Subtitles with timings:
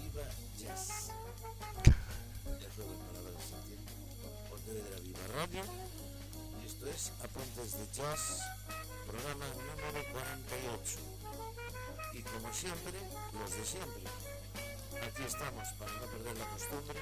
[0.00, 0.24] viva
[0.58, 1.10] jazz.
[2.60, 3.92] Les ruego en palabras sintiendo
[4.48, 5.62] por medio de la viva radio.
[6.62, 8.40] Y esto es Apuntes de Jazz,
[9.06, 10.98] programa número 48.
[12.14, 12.92] Y como siempre,
[13.38, 14.04] los de siempre.
[15.02, 16.98] Aquí estamos para no perder la costumbre,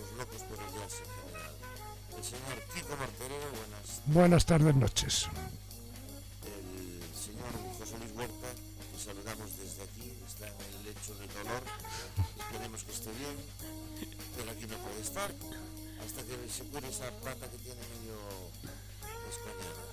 [0.00, 1.54] los locos por el jazz en general.
[2.16, 4.00] El señor Kiko Martorero, buenas.
[4.06, 5.28] Buenas tardes, noches.
[6.46, 8.48] El señor José Luis Huerta,
[8.92, 9.99] que saludamos desde aquí
[10.40, 11.62] está en el lecho de dolor.
[12.38, 13.36] Esperemos que esté bien,
[14.36, 15.30] pero aquí no puede estar
[16.04, 18.16] hasta que se cure esa pata que tiene medio
[19.28, 19.84] escaneada.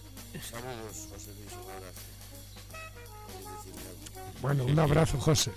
[0.42, 2.02] Saludos, José Luis, un abrazo.
[4.42, 5.52] Bueno, un abrazo, José.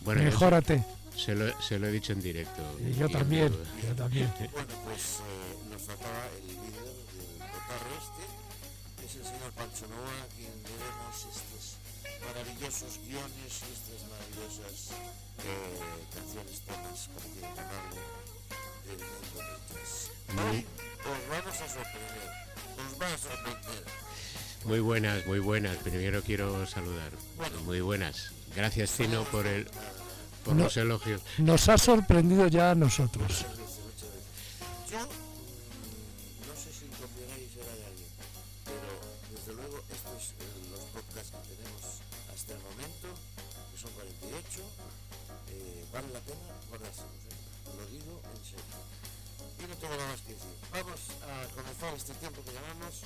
[0.00, 0.84] Bueno, Mejórate.
[1.16, 2.60] Se lo, se lo he dicho en directo.
[2.80, 3.52] Y yo Y- también,
[3.82, 4.32] yo también.
[4.52, 8.24] Bueno, pues eh, nos faltaba el vídeo del cotarro este,
[8.98, 11.73] que es el señor Pancho Noa, a quien debemos estos
[12.26, 14.90] maravillosos guiones y estas maravillosas
[15.44, 15.80] eh,
[16.14, 18.00] canciones, temas, como quieran llamarle,
[18.86, 20.10] del mundo del jazz.
[20.34, 20.66] Hoy
[21.04, 22.30] os vamos a sorprender,
[22.78, 23.84] os va a sorprender.
[24.64, 25.76] Muy buenas, muy buenas.
[25.78, 27.12] Primero quiero saludar.
[27.66, 28.32] Muy buenas.
[28.56, 29.68] Gracias, Tino, por el
[30.44, 30.64] por No.
[30.64, 31.20] los elogios.
[31.38, 33.44] Nos ha sorprendido ya a nosotros.
[33.44, 34.90] Muchas veces, muchas veces.
[34.90, 35.08] Yo
[49.84, 53.02] Vamos a comenzar este tiempo que llamamos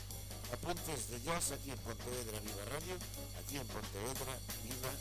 [0.53, 2.95] Apuntes de Jazz aquí en Pontevedra Viva Radio,
[3.41, 4.93] aquí en Pontevedra Viva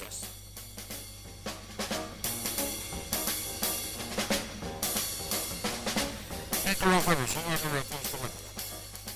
[0.00, 0.24] Jazz.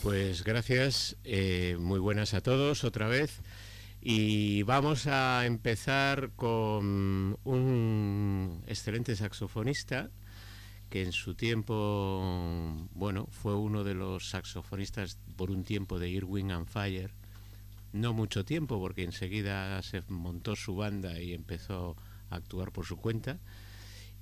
[0.00, 3.40] Pues gracias, eh, muy buenas a todos otra vez.
[4.00, 10.10] Y vamos a empezar con un excelente saxofonista
[10.88, 16.50] que en su tiempo, bueno, fue uno de los saxofonistas por un tiempo de Irwin
[16.50, 17.12] and Fire.
[17.92, 21.96] No mucho tiempo, porque enseguida se montó su banda y empezó
[22.30, 23.38] a actuar por su cuenta.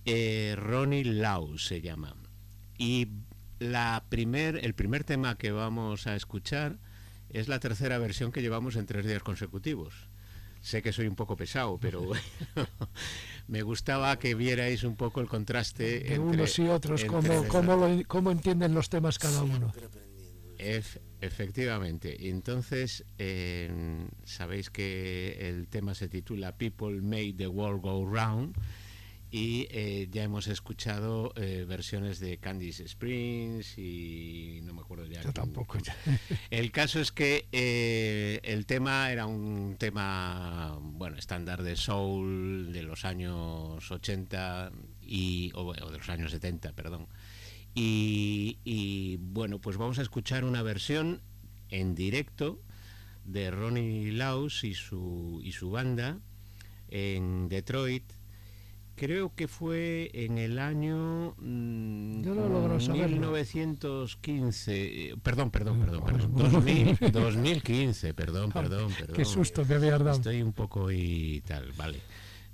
[0.05, 2.15] Eh, Ronnie Lau se llama.
[2.79, 3.09] Y
[3.59, 6.79] la primer, el primer tema que vamos a escuchar
[7.31, 10.06] es la tercera versión que llevamos en tres días consecutivos.
[10.67, 12.21] Sé que soy un poco pesado, pero bueno,
[13.47, 17.47] me gustaba que vierais un poco el contraste De entre, unos y otros, entre- cómo,
[17.49, 19.73] cómo, lo- cómo entienden los temas cada uno.
[21.21, 22.29] Efectivamente.
[22.29, 23.71] Entonces, eh,
[24.25, 28.57] sabéis que el tema se titula People Made the World Go Round
[29.37, 35.21] y eh, ya hemos escuchado eh, versiones de Candice Springs y no me acuerdo ya.
[35.21, 35.77] Yo tampoco.
[35.79, 35.95] ya.
[36.49, 42.83] El caso es que eh, el tema era un tema, bueno, estándar de soul de
[42.83, 47.07] los años 80 y, o, o de los años 70, perdón.
[47.75, 51.21] Y, y, bueno, pues vamos a escuchar una versión
[51.69, 52.63] en directo
[53.27, 56.21] de Ronnie Laus y su, y su banda
[56.89, 58.16] en Detroit.
[58.97, 63.09] Creo que fue en el año mm, Yo no logro saberlo.
[63.09, 66.51] 1915, eh, perdón, perdón, perdón, Pues, perdón, bueno.
[66.51, 69.17] 2000, 2015, perdón, perdón, perdón.
[69.17, 70.13] Qué susto me había dado.
[70.13, 72.01] Estoy un poco y tal, vale.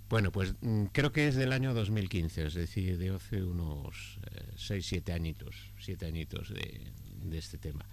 [0.09, 4.19] Bueno, pues mm, creo que es del año 2015, es decir, de hace unos
[4.57, 6.81] 6, 7 añitos, 7 añitos de,
[7.23, 7.87] de este tema.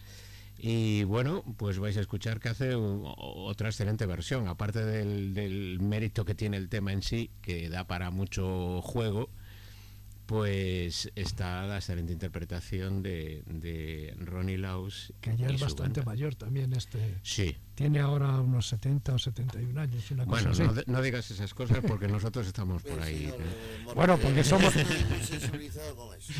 [0.61, 5.33] Y bueno, pues vais a escuchar que hace u- o- otra excelente versión, aparte del,
[5.33, 9.29] del mérito que tiene el tema en sí, que da para mucho juego,
[10.25, 15.11] pues está la excelente interpretación de, de Ronnie Laus.
[15.21, 16.11] Que ya es bastante banda.
[16.11, 17.15] mayor también este.
[17.23, 20.81] Sí, Tiene ahora unos 70 o 71 años, una cosa bueno, así.
[20.85, 23.27] no, digas esas cosas porque nosotros estamos por ahí.
[23.33, 23.37] eh,
[23.95, 24.73] Bueno, porque somos-.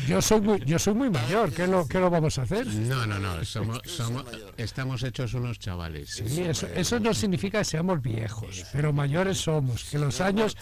[0.06, 2.66] Yo soy muy, yo soy muy mayor, ¿qué lo, qué lo vamos a hacer?
[2.66, 4.26] No, no, no, somos, somos,
[4.58, 6.10] estamos hechos unos chavales.
[6.10, 10.58] Sí, eso, eso no significa que seamos viejos, pero mayores somos, que los años,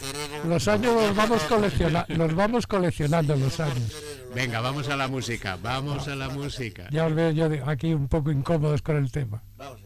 [0.47, 3.97] los años los vamos, colecciona, los vamos coleccionando los años.
[4.33, 6.87] Venga, vamos a la música, vamos a la música.
[6.93, 9.43] Ya os veo yo aquí un poco incómodos con el tema.
[9.57, 9.81] Vamos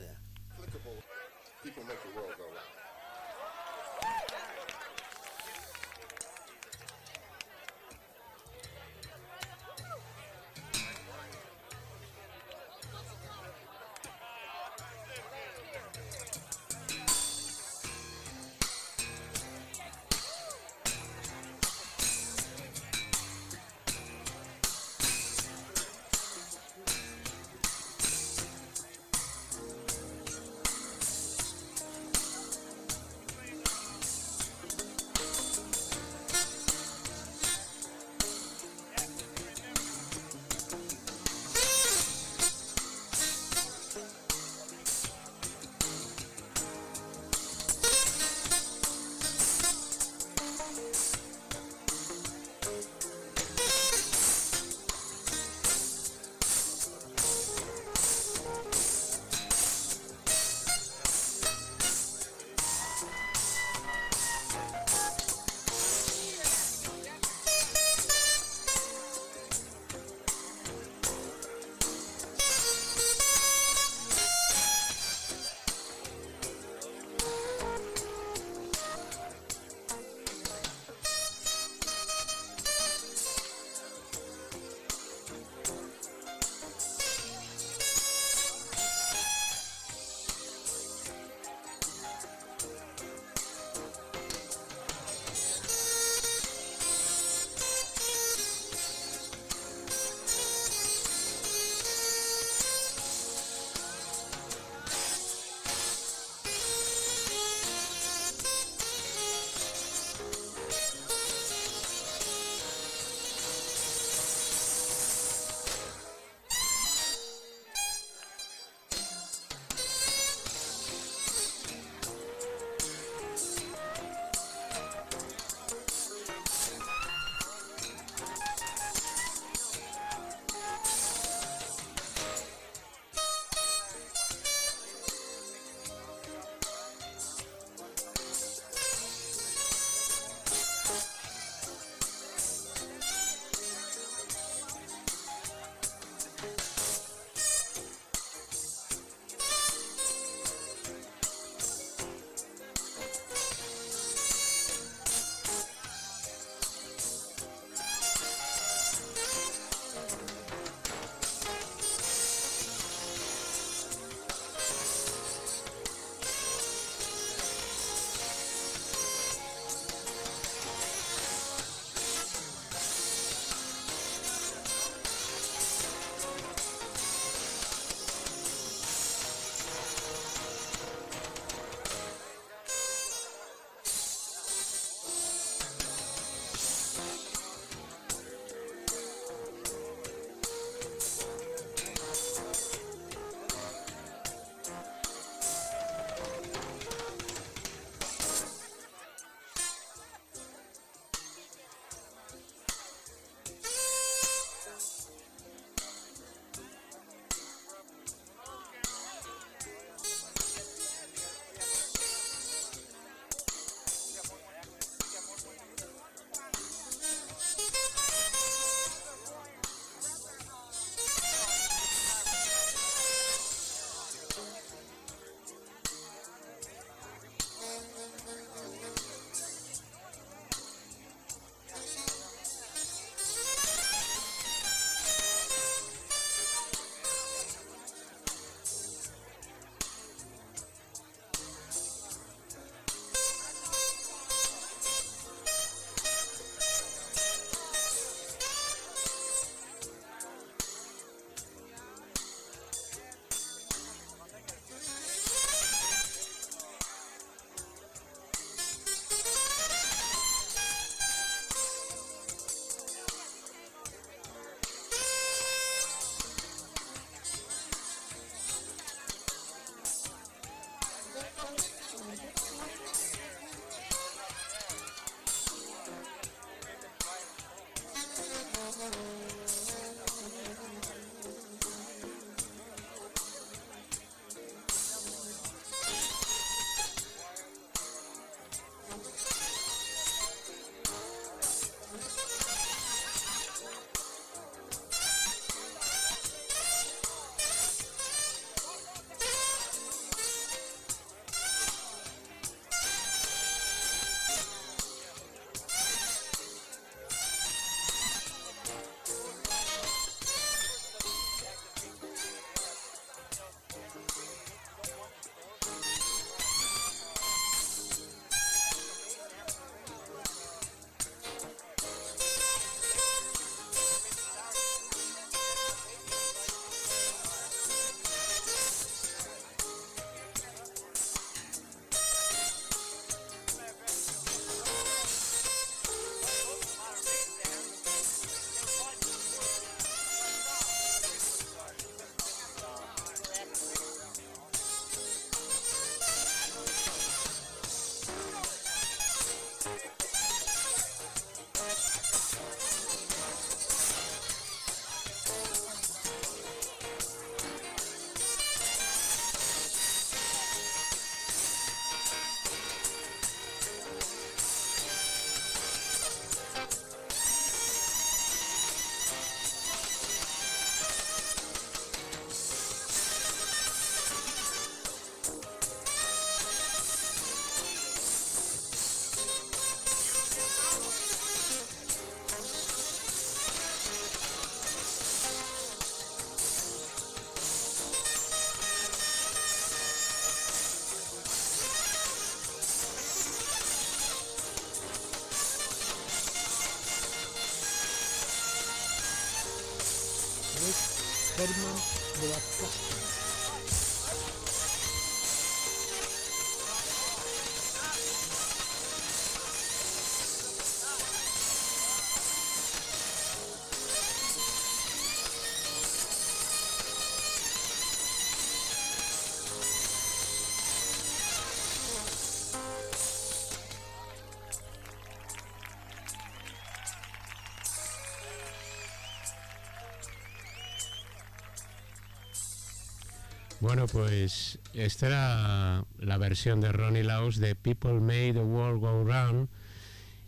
[433.62, 439.04] Bueno, pues esta era la versión de Ronnie Laos de People Made the World Go
[439.04, 439.48] Round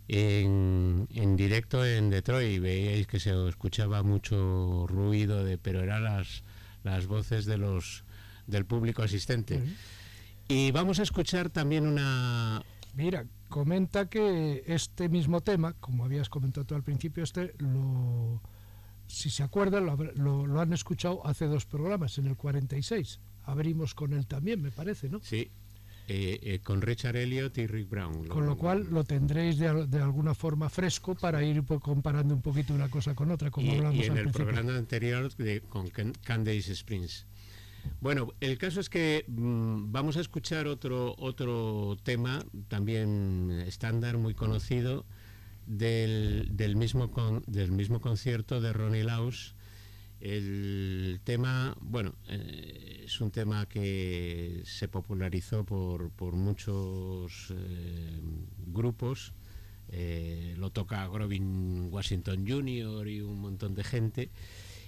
[0.06, 2.62] en, en directo en Detroit.
[2.62, 6.44] Veíais que se escuchaba mucho ruido, de, pero eran las,
[6.84, 8.04] las voces de los
[8.46, 9.60] del público asistente.
[10.46, 12.62] Y vamos a escuchar también una...
[12.94, 18.40] Mira, comenta que este mismo tema, como habías comentado tú al principio, este lo,
[19.06, 23.20] si se acuerdan, lo, lo- lo han escuchado hace dos programas, en el 46.
[23.44, 25.20] Abrimos con él también, me parece, ¿no?
[25.22, 25.50] Sí,
[26.08, 28.26] eh, eh, con Richard Elliot y Rick Brown.
[28.28, 32.74] Con lo cual lo tendréis de, de alguna forma fresco para ir comparando un poquito
[32.74, 34.46] una cosa con otra, como y, hablamos y en al el principio.
[34.46, 37.26] programa anterior de, con Can- Candace Springs.
[38.00, 44.32] Bueno, el caso es que mm, vamos a escuchar otro, otro tema, también estándar, muy
[44.34, 45.04] conocido,
[45.66, 47.10] del, mismo
[47.46, 49.54] del mismo concierto de Ronnie Laus.
[50.20, 58.20] El tema, bueno, eh, es un tema que se popularizó por, por muchos eh,
[58.66, 59.34] grupos.
[59.88, 63.06] Eh, lo toca Grovin Washington Jr.
[63.08, 64.30] y un montón de gente.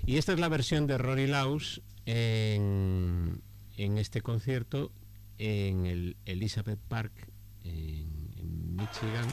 [0.06, 3.42] Y esta es la versión de Ronnie Laus en,
[3.76, 4.90] en este concierto
[5.38, 7.12] en el Elizabeth Park
[7.64, 9.26] en Michigan.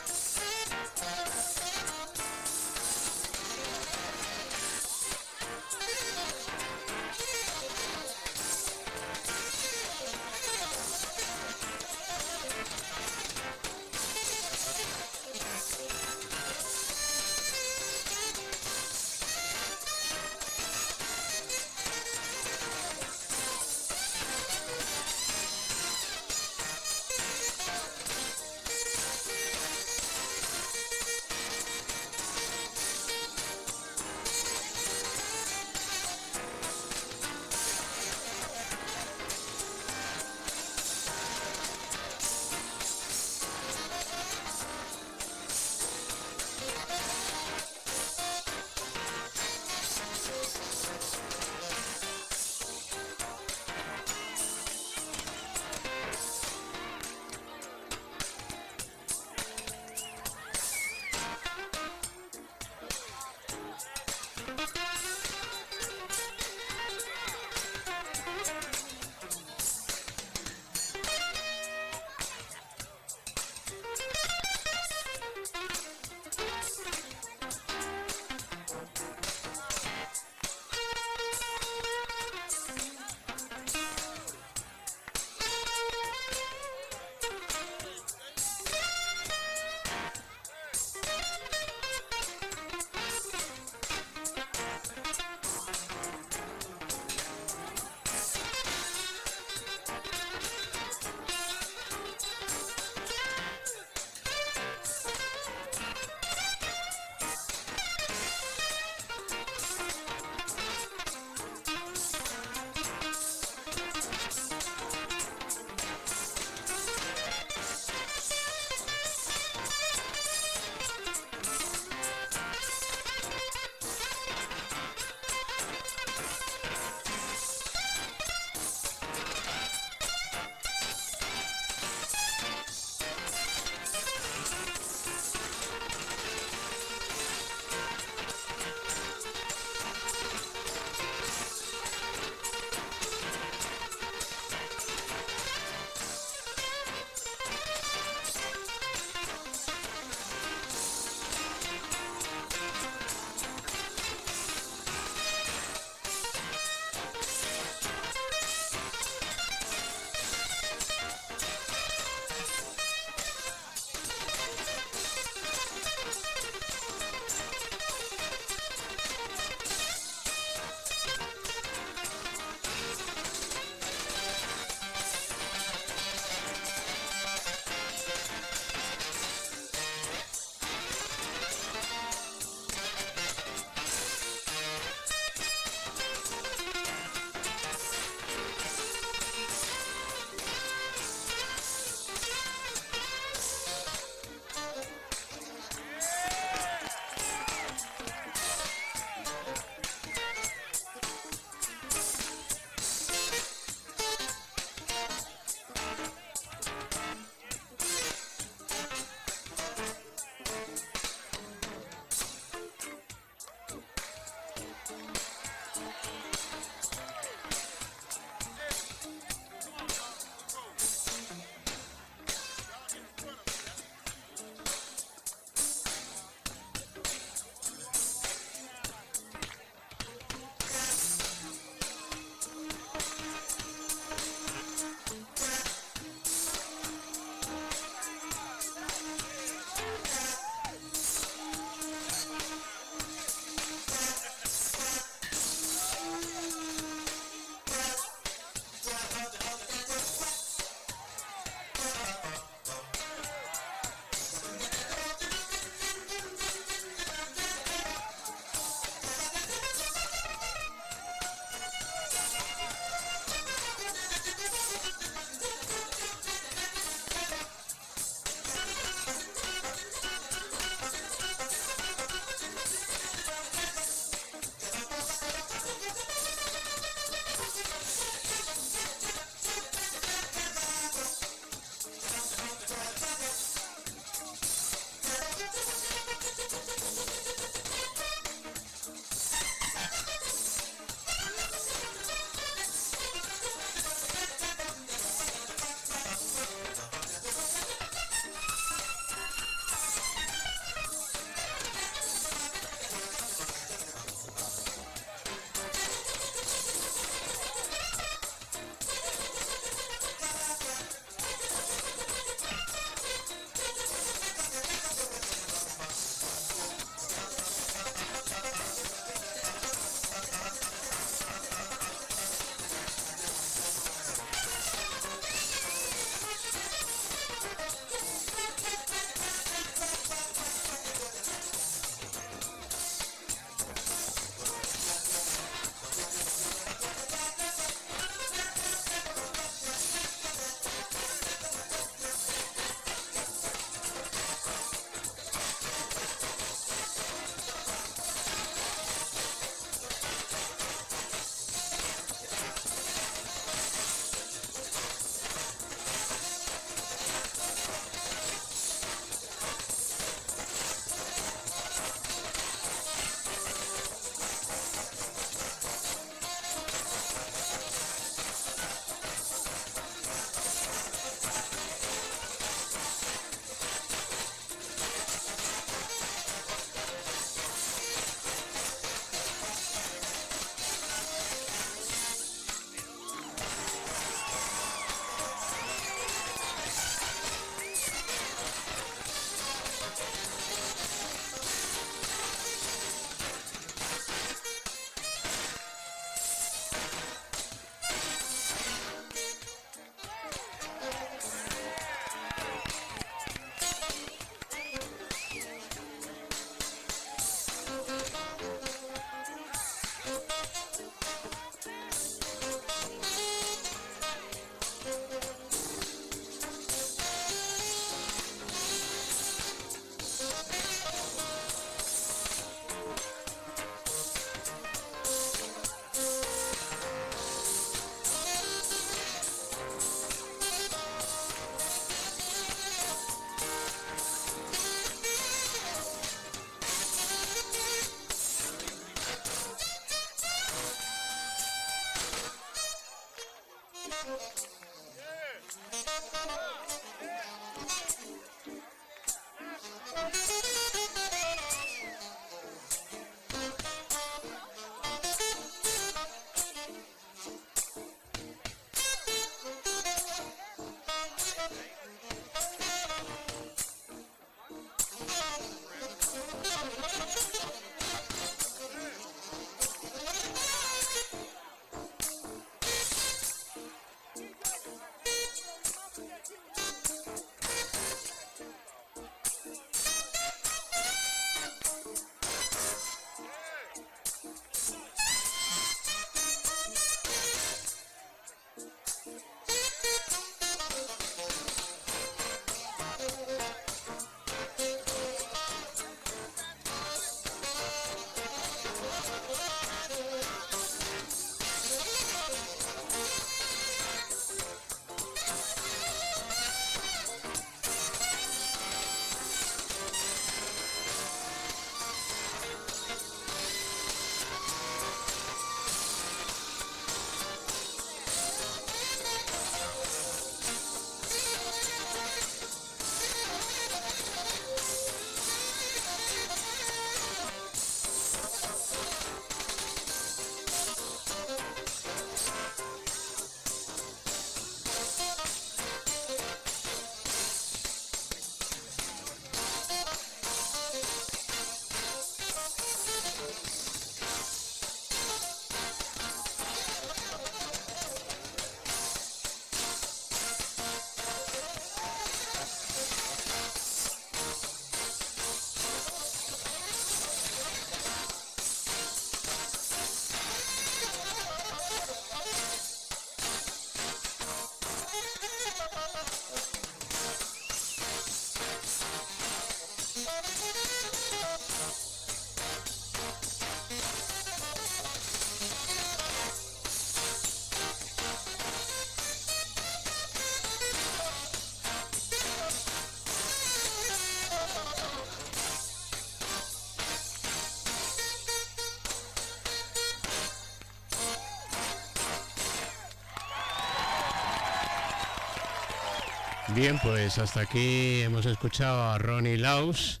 [596.54, 600.00] Bien, pues hasta aquí hemos escuchado a Ronnie Laus,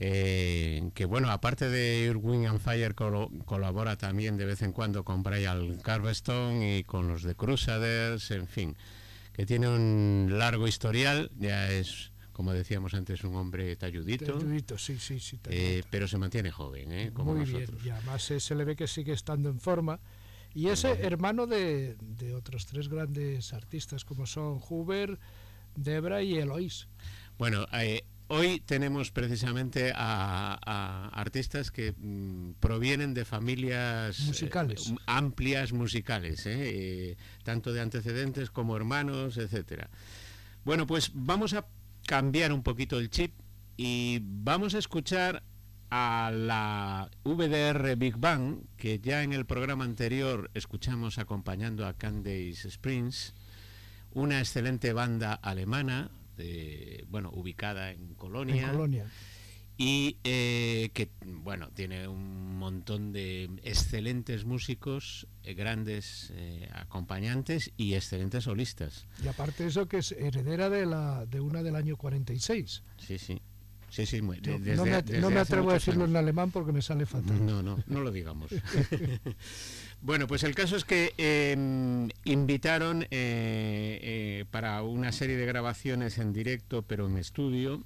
[0.00, 5.04] eh, que bueno, aparte de Irwin and Fire colo- colabora también de vez en cuando
[5.04, 8.76] con Brian Carvestone y con los de Crusaders, en fin,
[9.32, 14.98] que tiene un largo historial, ya es, como decíamos antes, un hombre talludito, Talludito, sí,
[14.98, 15.38] sí, sí.
[15.48, 17.10] eh, pero se mantiene joven, ¿eh?
[17.14, 17.82] como Muy nosotros.
[17.82, 20.00] bien, y además se le ve que sigue estando en forma.
[20.52, 25.18] Y es hermano de, de otros tres grandes artistas como son Huber,
[25.76, 26.88] Debra y Eloís.
[27.38, 34.92] Bueno, eh, hoy tenemos precisamente a, a artistas que mm, provienen de familias eh, Musicales.
[35.06, 36.42] amplias musicales.
[36.46, 39.90] Eh, tanto de antecedentes como hermanos, etcétera.
[40.64, 41.66] Bueno, pues vamos a
[42.06, 43.32] cambiar un poquito el chip
[43.76, 45.42] y vamos a escuchar
[45.90, 52.66] a la VDR Big Bang, que ya en el programa anterior escuchamos acompañando a Candace
[52.68, 53.34] Springs,
[54.16, 59.06] una excelente banda alemana, de, bueno, ubicada en Colonia, En Colonia.
[59.78, 67.92] y eh, que, bueno, tiene un montón de excelentes músicos, eh, grandes eh, acompañantes y
[67.94, 69.06] excelentes solistas.
[69.22, 72.82] Y aparte eso que es heredera de la de una del año 46.
[72.98, 73.38] Sí, sí.
[73.88, 76.04] Sí, sí, muy- Yo de- desde- no me, desde no me hace atrevo a decirlo
[76.04, 76.10] años.
[76.10, 77.44] en alemán porque me sale fatal.
[77.46, 78.50] No, no, no lo digamos.
[80.02, 86.18] bueno, pues el caso es que eh, invitaron eh, eh, para una serie de grabaciones
[86.18, 87.82] en directo, pero en estudio,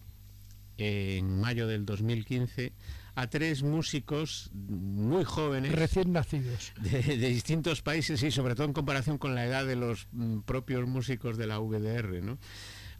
[0.76, 2.72] en mayo del 2015,
[3.14, 6.72] a tres músicos muy jóvenes Recién nacidos.
[6.80, 10.40] de, de distintos países y sobre todo en comparación con la edad de los mm,
[10.40, 12.38] propios músicos de la VDR, ¿no?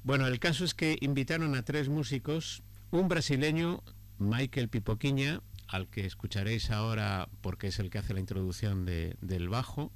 [0.03, 3.83] Bueno, el caso es que invitaron a tres músicos, un brasileño,
[4.19, 5.41] Michael Pipoquiña,
[5.71, 9.93] al que escucharéis ahora porque es el que hace la introducción de- del bajo,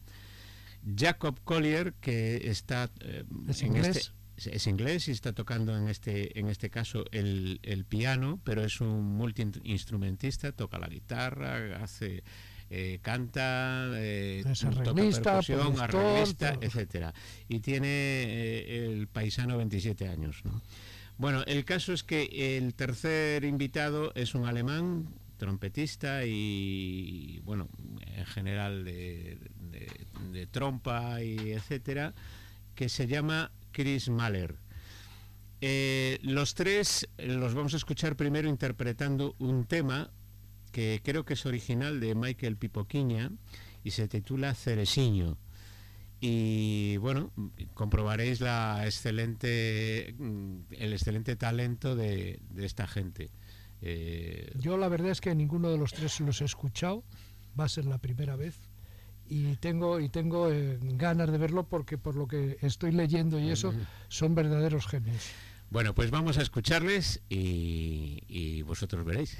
[0.96, 4.12] Jacob Collier, que está eh, ¿Es en inglés?
[4.36, 8.64] este- es- inglés y está tocando en este en este caso el, el piano, pero
[8.64, 12.22] es un multiinstrumentista, toca la guitarra, hace
[12.70, 17.14] eh, canta, eh, Es arreglista, productor, arreglista, etcétera.
[17.48, 20.40] Y tiene eh, el paisano 27 años.
[20.44, 20.60] ¿no?
[21.16, 25.06] Bueno, el caso es que el tercer invitado es un alemán
[25.44, 27.68] trompetista y, bueno,
[28.06, 29.38] en general de,
[30.50, 32.14] trompa y etcétera,
[32.74, 34.56] que se llama Chris Mahler.
[35.60, 40.10] Eh, los tres los vamos a escuchar primero interpretando un tema
[40.72, 43.30] que creo que es original de Michael Pipoquiña
[43.82, 45.36] y se titula Ceresiño.
[46.20, 47.32] Y bueno,
[47.74, 50.08] comprobaréis la excelente,
[50.70, 53.28] el excelente talento de, esta gente.
[53.82, 57.04] Eh, Yo la verdad es que ninguno de los tres los he escuchado,
[57.58, 58.56] va a ser la primera vez
[59.28, 63.50] y tengo y tengo eh, ganas de verlo porque por lo que estoy leyendo y
[63.50, 63.72] eso
[64.08, 65.30] son verdaderos genios.
[65.70, 69.36] Bueno, pues vamos a escucharles y, y vosotros veréis.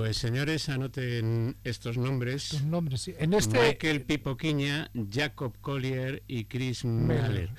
[0.00, 2.62] Pues señores, anoten estos nombres.
[2.64, 3.14] Nombres, sí.
[3.18, 7.50] En este Michael Pipoquiña, Jacob Collier y Chris Mahler.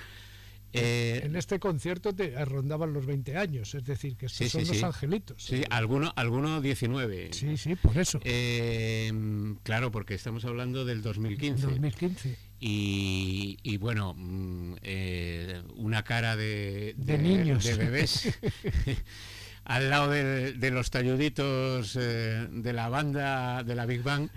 [0.73, 4.61] Eh, en este concierto te rondaban los 20 años, es decir, que estos Sí, son
[4.61, 4.83] sí, los sí.
[4.85, 5.43] angelitos.
[5.43, 7.29] sí, alguno, alguno 19.
[7.31, 8.19] sí, sí, por eso.
[8.23, 9.13] Eh,
[9.61, 11.67] claro, porque estamos hablando del 2015.
[11.67, 12.37] 2015.
[12.59, 17.63] Y, y bueno, mm, eh, una cara de, De niños.
[17.65, 18.29] de bebés
[19.65, 24.29] al lado de, los talluditos eh, de la banda de la Big Bang.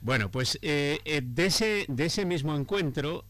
[0.00, 3.24] Bueno, pues eh, eh, de, ese, de ese mismo encuentro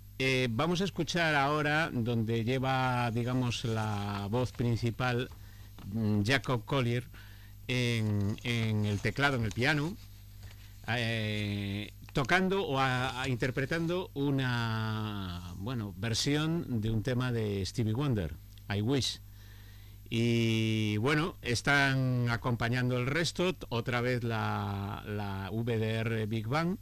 [0.50, 5.28] vamos a escuchar ahora donde lleva, digamos, la voz principal
[5.92, 7.04] mm, Jacob Collier
[7.68, 9.94] en, el teclado, en el piano,
[12.14, 12.80] tocando o
[13.26, 18.34] interpretando una bueno versión de un tema de Stevie Wonder,
[18.74, 19.20] I Wish.
[20.16, 26.76] Y bueno, están acompañando el resto, otra vez la, la VDR Big Bang.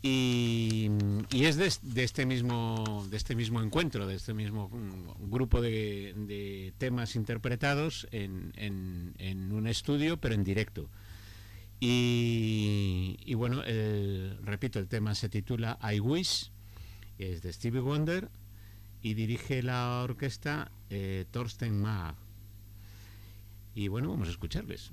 [0.00, 0.88] Y,
[1.32, 5.60] es de, es- de este mismo de este mismo encuentro, de este mismo mm, grupo
[5.60, 10.88] de, temas interpretados en, en- un estudio, pero en directo.
[11.78, 13.60] Y, bueno,
[14.44, 16.50] repito, el tema se titula I Wish,
[17.18, 18.30] es de Stevie Wonder
[19.02, 22.14] y dirige la orquesta eh, Thorsten Maag.
[23.76, 24.90] Y bueno, vamos a escucharles.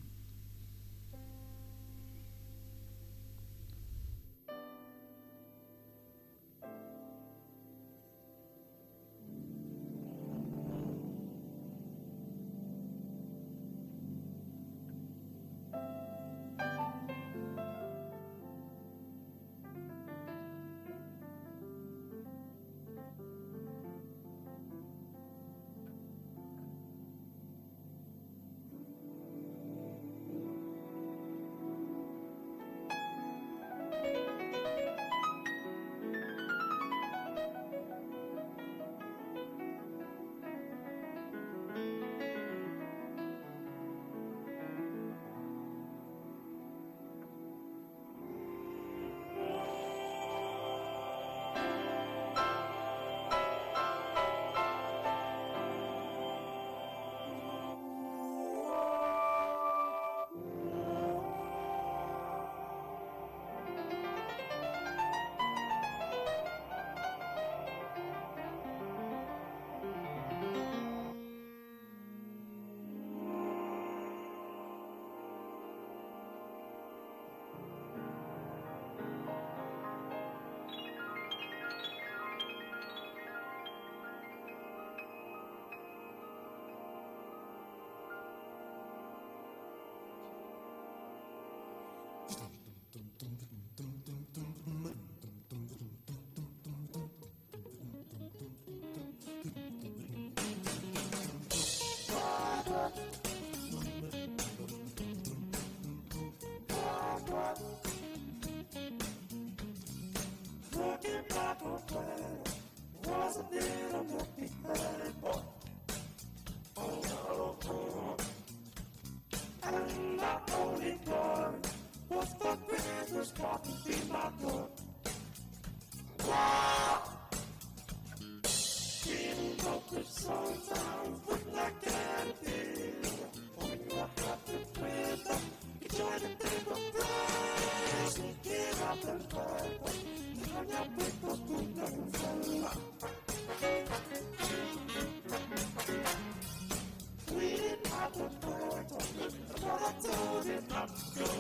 [150.88, 151.33] stop.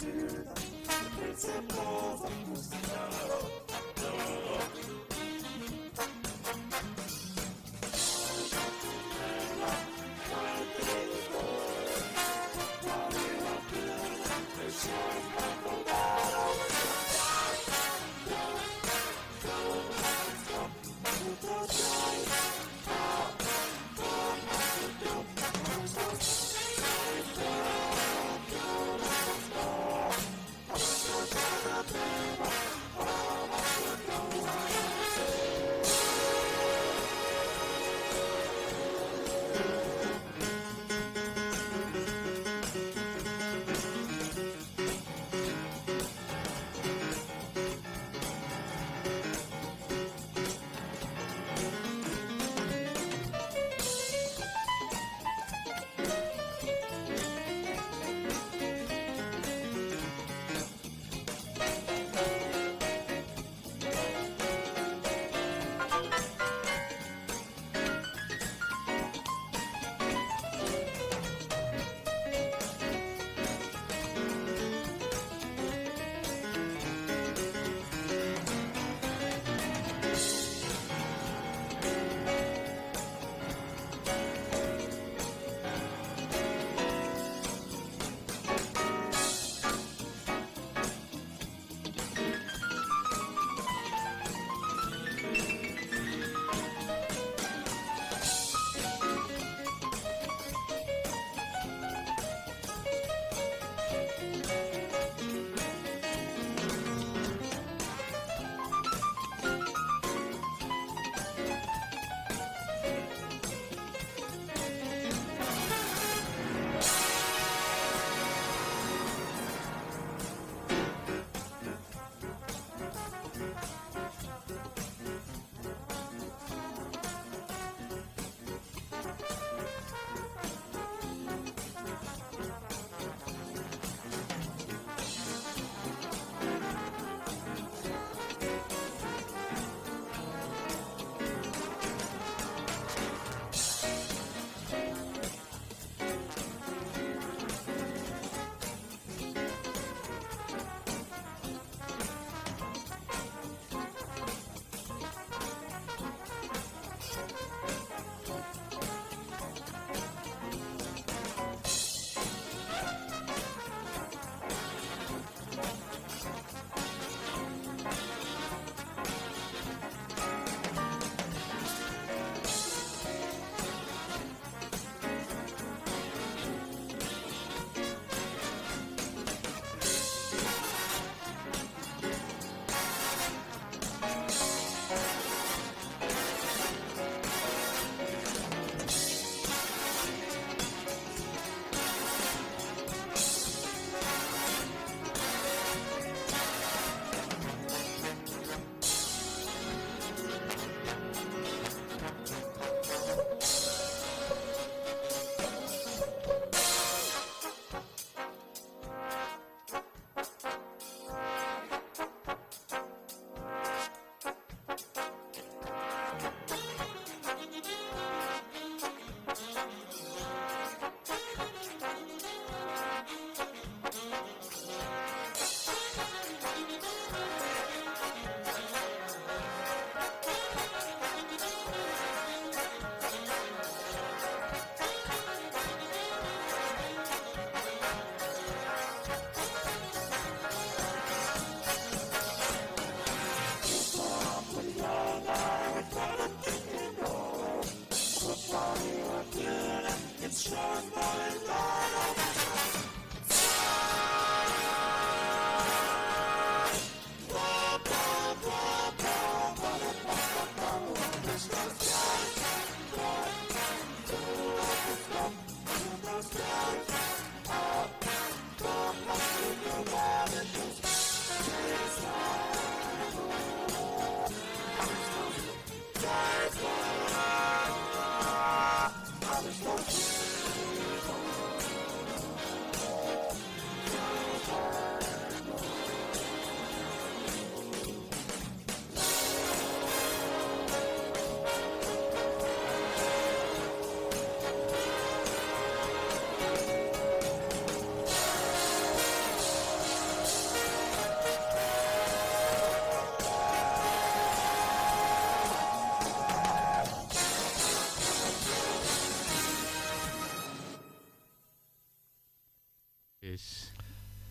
[0.00, 0.44] to the,
[1.18, 1.79] principle.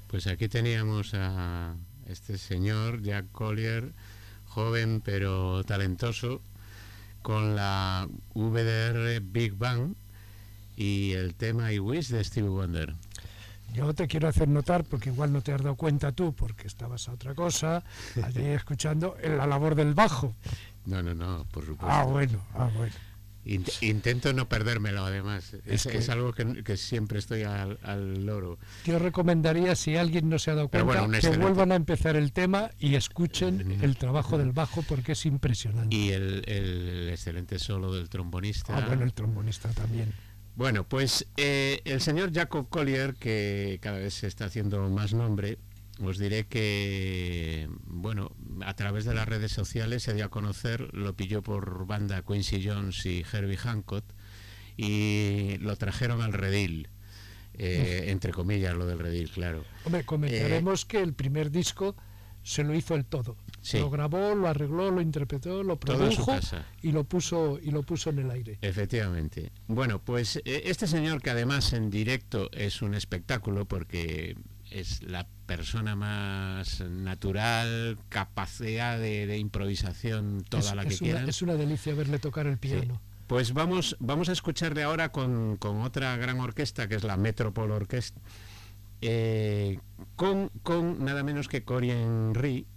[0.07, 1.75] Pues aquí teníamos a
[2.07, 3.93] este señor, Jack Collier,
[4.47, 6.41] joven pero talentoso,
[7.21, 9.93] con la VDR Big Bang
[10.75, 12.95] y el tema I Wish de Stevie Wonder.
[13.73, 17.07] Yo te quiero hacer notar, porque igual no te has dado cuenta tú, porque estabas
[17.07, 17.83] a otra cosa,
[18.23, 20.33] allí escuchando en la labor del bajo.
[20.85, 21.87] No, no, no, por supuesto.
[21.87, 22.93] Ah, bueno, ah, bueno.
[23.49, 25.53] Int- intento no perdérmelo, además.
[25.65, 28.59] Es, que- es algo que, que siempre estoy al, al loro.
[28.85, 32.31] Yo recomendaría, si alguien no se ha dado cuenta, bueno, que vuelvan a empezar el
[32.31, 35.95] tema y escuchen el trabajo del bajo, porque es impresionante.
[35.95, 38.77] Y el, el excelente solo del trombonista.
[38.77, 40.13] Ah, bueno, el trombonista también.
[40.55, 45.57] Bueno, pues eh, el señor Jacob Collier, que cada vez se está haciendo más nombre,
[46.01, 48.31] os diré que, bueno,
[48.65, 52.65] a través de las redes sociales se dio a conocer, lo pilló por banda Quincy
[52.65, 54.05] Jones y Herbie Hancock
[54.77, 56.87] y lo trajeron al redil,
[57.53, 59.65] eh, entre comillas lo del redil, claro.
[59.83, 61.95] Hombre, comentaremos que el primer disco
[62.43, 63.35] se lo hizo el todo.
[63.61, 63.77] Sí.
[63.77, 66.39] Lo grabó, lo arregló, lo interpretó, lo produjo
[66.81, 68.57] y lo puso y lo puso en el aire.
[68.61, 69.51] Efectivamente.
[69.67, 74.37] Bueno, pues eh, este señor que además en directo es un espectáculo porque
[74.71, 81.09] es la persona más natural, capacidad de, de improvisación toda es, la que es una,
[81.11, 81.29] quieran.
[81.29, 82.59] es una delicia verle tocar el Sí.
[82.59, 83.01] piano.
[83.25, 87.73] Pues vamos, vamos a escucharle ahora con, con otra gran orquesta que es la Metropole
[87.73, 88.21] Orchestra,
[89.01, 89.79] eh,
[90.15, 92.67] con, con nada menos que Cory Henry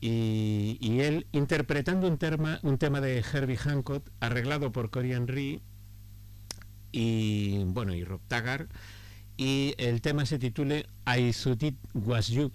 [0.00, 5.60] y, y él interpretando un tema, un tema de Herbie Hancock arreglado por Cory Henry
[6.92, 8.70] y bueno y Rob Taggart
[9.40, 12.52] y el tema se titule I Thought It Was You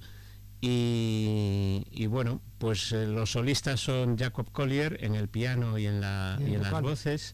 [0.62, 6.00] y, y bueno pues eh, los solistas son Jacob Collier en el piano y en,
[6.00, 7.34] la, Y en y en las voces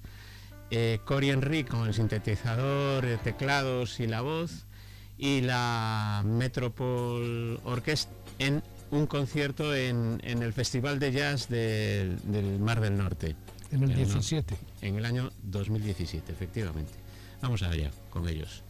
[0.70, 4.68] eh, Cory Henry con el sintetizador eh, teclados y la voz
[5.18, 12.58] y la Metropole Orchestra en un concierto en, en el Festival de Jazz del, del
[12.58, 13.36] Mar del Norte
[13.70, 14.14] En el Pero no.
[14.14, 14.56] 17.
[14.82, 16.94] en el año 2017, efectivamente.
[17.42, 18.64] Vamos allá con ellos.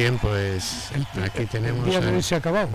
[0.00, 2.70] Bien, pues El- aquí El tenemos día de a- se acabado.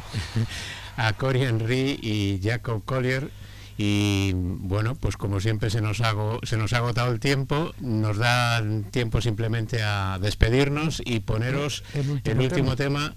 [0.96, 3.32] a Cory Henry y Jacob Collier.
[3.80, 8.18] Y bueno, pues como siempre se nos, hago, se nos ha agotado el tiempo, nos
[8.18, 13.16] da tiempo simplemente a despedirnos y poneros El último el último tema.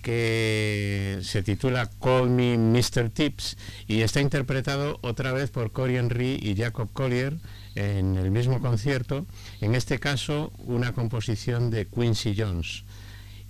[0.00, 3.10] que se titula Call Me Mr.
[3.10, 7.36] Tips y está interpretado otra vez por Cory Henry y Jacob Collier
[7.74, 9.26] en el mismo concierto,
[9.60, 12.84] en este caso una composición de Quincy Jones.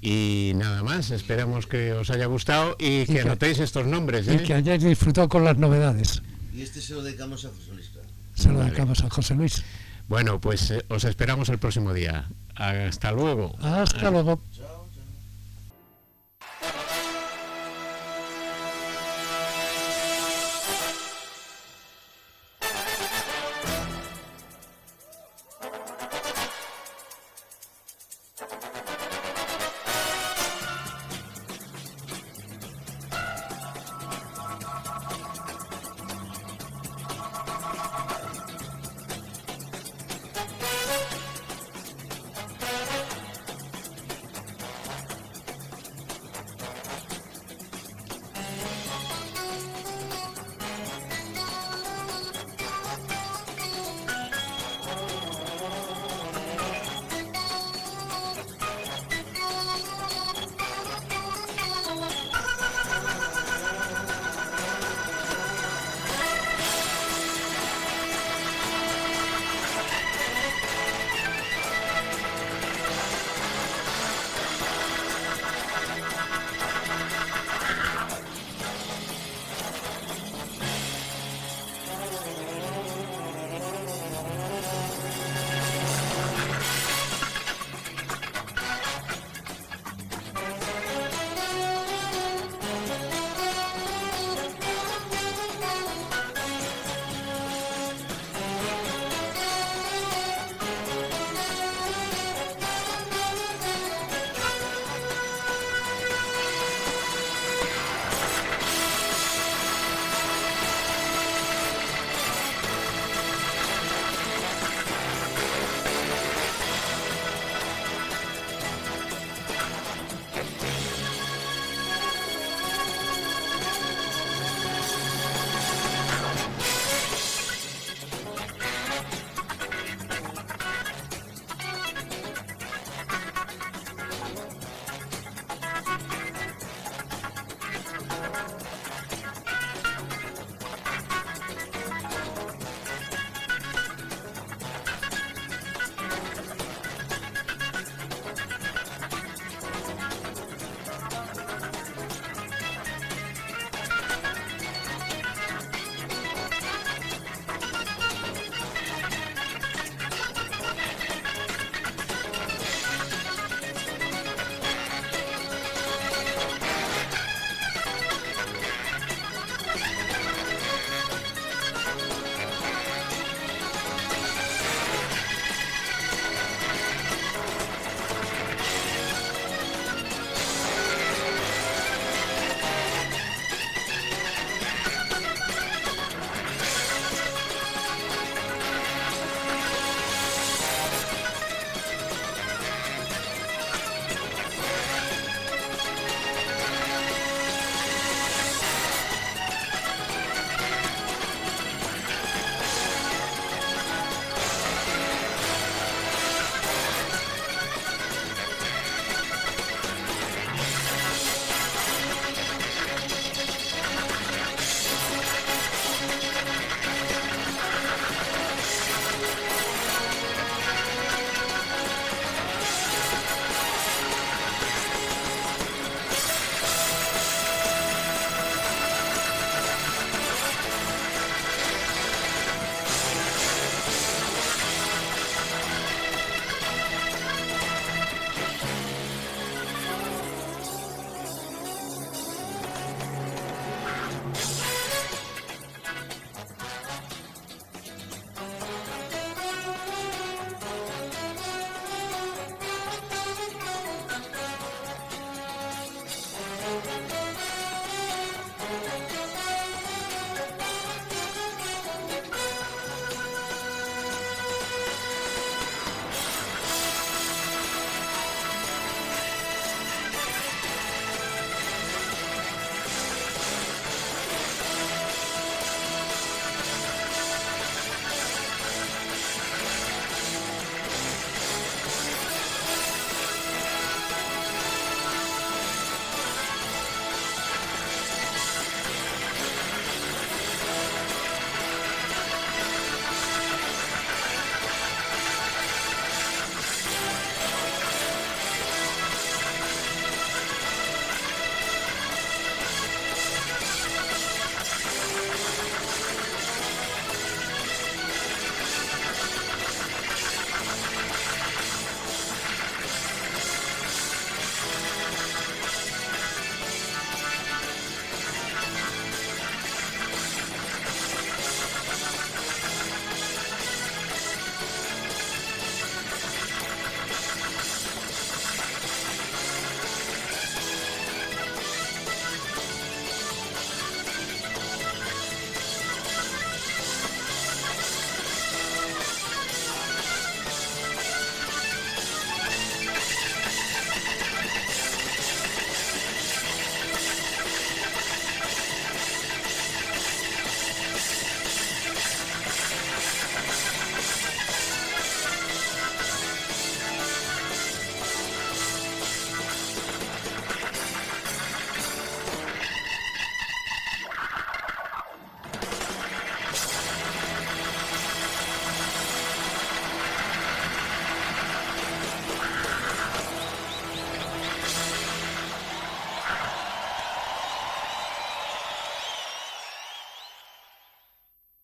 [0.02, 4.26] Y nada más, esperamos que os haya gustado y, que que- anotéis estos nombres.
[4.26, 4.42] Y ¿eh?
[4.42, 6.22] que hayáis disfrutado con las novedades.
[6.54, 7.88] Y este se lo dedicamos a José Luis.
[7.90, 8.08] claro.
[8.34, 8.70] Se lo Vale.
[8.70, 9.62] dedicamos a José Luis.
[10.08, 12.28] Bueno, pues eh, os esperamos el próximo día.
[12.54, 13.54] Hasta luego.
[13.60, 14.40] Hasta luego.
[14.56, 14.79] Chao.